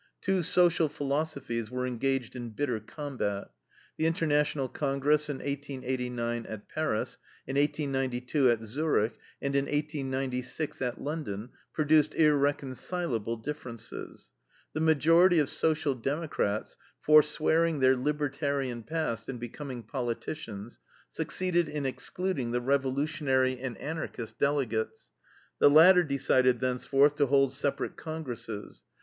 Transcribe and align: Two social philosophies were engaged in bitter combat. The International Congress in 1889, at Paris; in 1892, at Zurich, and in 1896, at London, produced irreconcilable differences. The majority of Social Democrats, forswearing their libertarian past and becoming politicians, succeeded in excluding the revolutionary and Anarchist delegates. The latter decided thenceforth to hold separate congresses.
Two 0.19 0.41
social 0.41 0.89
philosophies 0.89 1.69
were 1.69 1.85
engaged 1.85 2.35
in 2.35 2.49
bitter 2.49 2.79
combat. 2.79 3.51
The 3.97 4.07
International 4.07 4.67
Congress 4.67 5.29
in 5.29 5.35
1889, 5.35 6.47
at 6.47 6.67
Paris; 6.67 7.19
in 7.45 7.55
1892, 7.55 8.49
at 8.49 8.61
Zurich, 8.63 9.15
and 9.43 9.55
in 9.55 9.65
1896, 9.65 10.81
at 10.81 10.99
London, 10.99 11.49
produced 11.71 12.15
irreconcilable 12.15 13.37
differences. 13.37 14.31
The 14.73 14.79
majority 14.81 15.37
of 15.37 15.49
Social 15.51 15.93
Democrats, 15.93 16.77
forswearing 16.99 17.79
their 17.79 17.95
libertarian 17.95 18.81
past 18.81 19.29
and 19.29 19.39
becoming 19.39 19.83
politicians, 19.83 20.79
succeeded 21.11 21.69
in 21.69 21.85
excluding 21.85 22.49
the 22.49 22.59
revolutionary 22.61 23.59
and 23.59 23.77
Anarchist 23.77 24.39
delegates. 24.39 25.11
The 25.59 25.69
latter 25.69 26.03
decided 26.03 26.59
thenceforth 26.59 27.13
to 27.17 27.27
hold 27.27 27.53
separate 27.53 27.97
congresses. 27.97 28.81